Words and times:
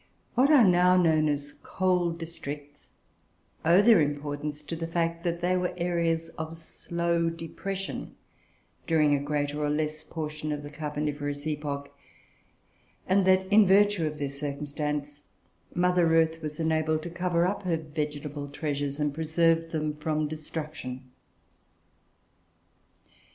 What 0.33 0.49
are 0.49 0.63
now 0.67 0.97
known 0.97 1.29
as 1.29 1.53
coal 1.61 2.09
districts 2.09 2.89
owe 3.63 3.83
their 3.83 4.01
importance 4.01 4.63
to 4.63 4.75
the 4.75 4.87
fact 4.87 5.23
that 5.23 5.41
they 5.41 5.55
were 5.55 5.75
areas 5.77 6.29
of 6.39 6.57
slow 6.57 7.29
depression, 7.29 8.15
during 8.87 9.13
a 9.13 9.21
greater 9.21 9.63
or 9.63 9.69
less 9.69 10.03
portion 10.03 10.51
of 10.51 10.63
the 10.63 10.71
carboniferous 10.71 11.45
epoch; 11.45 11.95
and 13.07 13.27
that, 13.27 13.45
in 13.53 13.67
virtue 13.67 14.07
of 14.07 14.17
this 14.17 14.39
circumstance, 14.39 15.21
Mother 15.75 16.15
Earth 16.17 16.41
was 16.41 16.59
enabled 16.59 17.03
to 17.03 17.11
cover 17.11 17.45
up 17.45 17.61
her 17.61 17.77
vegetable 17.77 18.47
treasures, 18.47 18.99
and 18.99 19.13
preserve 19.13 19.69
them 19.71 19.95
from 19.97 20.27
destruction. 20.27 21.11